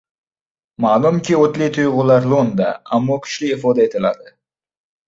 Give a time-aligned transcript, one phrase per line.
[0.85, 4.39] Ma’lumki, o‘tli tuyg‘ular lo‘nda, ammo kuchli ifoda etiladi.